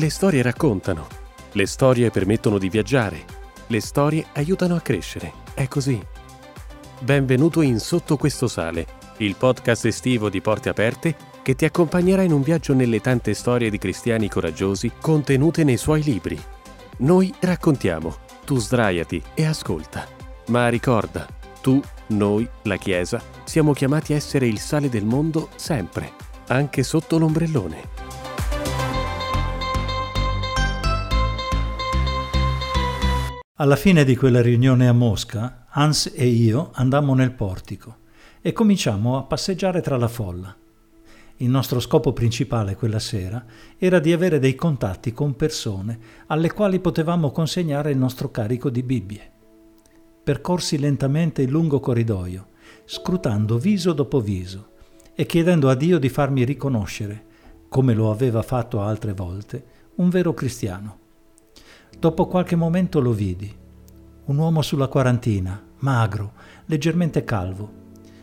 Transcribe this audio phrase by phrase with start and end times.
[0.00, 1.06] Le storie raccontano,
[1.52, 3.22] le storie permettono di viaggiare,
[3.66, 5.30] le storie aiutano a crescere.
[5.52, 6.02] È così.
[7.00, 8.86] Benvenuto in Sotto questo sale,
[9.18, 13.68] il podcast estivo di Porte Aperte che ti accompagnerà in un viaggio nelle tante storie
[13.68, 16.42] di cristiani coraggiosi contenute nei suoi libri.
[17.00, 20.08] Noi raccontiamo, tu sdraiati e ascolta.
[20.46, 21.26] Ma ricorda,
[21.60, 26.10] tu, noi, la Chiesa, siamo chiamati a essere il sale del mondo sempre,
[26.46, 27.99] anche sotto l'ombrellone.
[33.60, 37.98] Alla fine di quella riunione a Mosca, Hans e io andammo nel portico
[38.40, 40.56] e cominciammo a passeggiare tra la folla.
[41.36, 43.44] Il nostro scopo principale quella sera
[43.76, 48.82] era di avere dei contatti con persone alle quali potevamo consegnare il nostro carico di
[48.82, 49.30] Bibbie.
[50.24, 52.46] Percorsi lentamente il lungo corridoio,
[52.86, 54.70] scrutando viso dopo viso
[55.14, 57.24] e chiedendo a Dio di farmi riconoscere,
[57.68, 59.64] come lo aveva fatto altre volte,
[59.96, 60.99] un vero cristiano.
[62.00, 63.54] Dopo qualche momento lo vidi.
[64.24, 66.32] Un uomo sulla quarantina, magro,
[66.64, 67.70] leggermente calvo.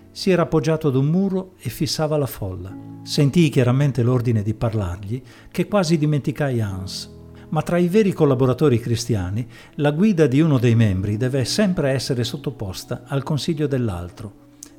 [0.10, 2.76] Si era appoggiato ad un muro e fissava la folla.
[3.04, 7.16] Sentii chiaramente l'ordine di parlargli, che quasi dimenticai Hans.
[7.50, 12.24] Ma tra i veri collaboratori cristiani, la guida di uno dei membri deve sempre essere
[12.24, 14.34] sottoposta al consiglio dell'altro,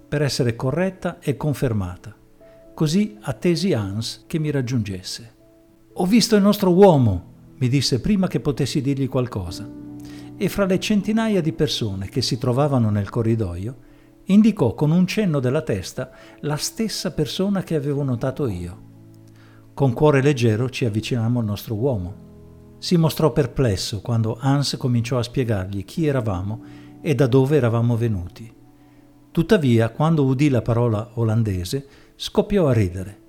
[0.09, 2.13] per essere corretta e confermata.
[2.75, 5.35] Così attesi Hans che mi raggiungesse.
[5.93, 7.28] Ho visto il nostro uomo,
[7.59, 9.69] mi disse prima che potessi dirgli qualcosa,
[10.37, 13.77] e fra le centinaia di persone che si trovavano nel corridoio,
[14.27, 18.87] indicò con un cenno della testa la stessa persona che avevo notato io.
[19.75, 22.27] Con cuore leggero ci avvicinammo al nostro uomo.
[22.79, 26.63] Si mostrò perplesso quando Hans cominciò a spiegargli chi eravamo
[27.01, 28.53] e da dove eravamo venuti.
[29.33, 33.21] Tuttavia, quando udì la parola olandese, scoppiò a ridere.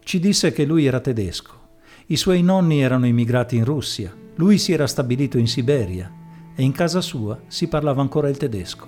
[0.00, 1.62] Ci disse che lui era tedesco
[2.08, 6.12] i suoi nonni erano immigrati in Russia, lui si era stabilito in Siberia
[6.54, 8.86] e in casa sua si parlava ancora il tedesco.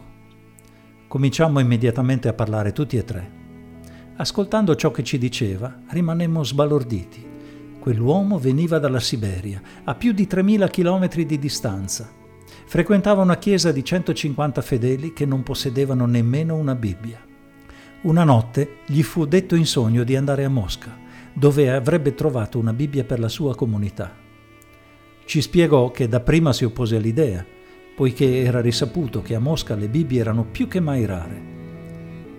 [1.08, 3.30] Cominciammo immediatamente a parlare tutti e tre.
[4.16, 7.26] Ascoltando ciò che ci diceva, rimanemmo sbalorditi.
[7.80, 12.10] Quell'uomo veniva dalla Siberia, a più di 3.000 chilometri di distanza.
[12.66, 17.24] Frequentava una chiesa di 150 fedeli che non possedevano nemmeno una Bibbia.
[18.02, 21.04] Una notte gli fu detto in sogno di andare a Mosca
[21.38, 24.10] dove avrebbe trovato una Bibbia per la sua comunità.
[25.26, 27.44] Ci spiegò che dapprima si oppose all'idea,
[27.94, 31.42] poiché era risaputo che a Mosca le Bibbie erano più che mai rare.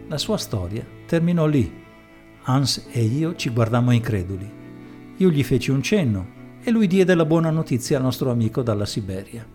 [0.08, 1.72] La sua storia terminò lì.
[2.44, 4.50] Hans e io ci guardammo increduli.
[5.18, 8.86] Io gli feci un cenno e lui diede la buona notizia al nostro amico dalla
[8.86, 9.46] Siberia.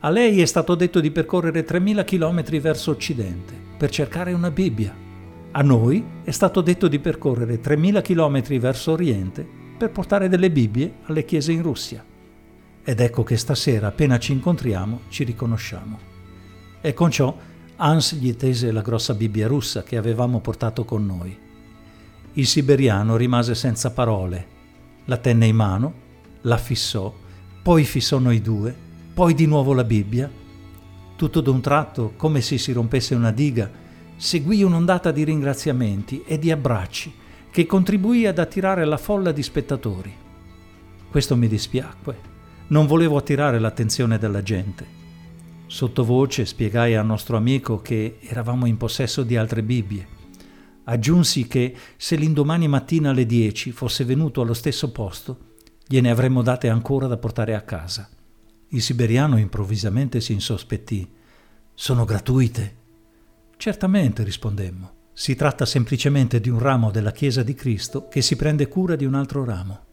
[0.00, 5.05] A lei è stato detto di percorrere 3.000 km verso occidente per cercare una Bibbia.
[5.52, 9.46] A noi è stato detto di percorrere 3.000 km verso oriente
[9.76, 12.04] per portare delle Bibbie alle chiese in Russia.
[12.84, 15.98] Ed ecco che stasera, appena ci incontriamo, ci riconosciamo.
[16.80, 17.36] E con ciò
[17.76, 21.36] Hans gli tese la grossa Bibbia russa che avevamo portato con noi.
[22.34, 24.46] Il siberiano rimase senza parole,
[25.06, 25.94] la tenne in mano,
[26.42, 27.12] la fissò,
[27.62, 28.74] poi fissò noi due,
[29.12, 30.30] poi di nuovo la Bibbia.
[31.16, 33.70] Tutto d'un tratto, come se si rompesse una diga,
[34.16, 37.12] seguì un'ondata di ringraziamenti e di abbracci
[37.50, 40.14] che contribuì ad attirare la folla di spettatori.
[41.10, 42.34] Questo mi dispiacque.
[42.68, 44.84] Non volevo attirare l'attenzione della gente.
[45.66, 50.06] Sottovoce spiegai al nostro amico che eravamo in possesso di altre Bibbie.
[50.84, 55.54] Aggiunsi che se l'indomani mattina alle 10 fosse venuto allo stesso posto,
[55.86, 58.08] gliene avremmo date ancora da portare a casa.
[58.68, 61.08] Il siberiano improvvisamente si insospettì.
[61.74, 62.84] Sono gratuite?
[63.56, 64.94] Certamente, rispondemmo.
[65.12, 69.06] Si tratta semplicemente di un ramo della Chiesa di Cristo che si prende cura di
[69.06, 69.85] un altro ramo.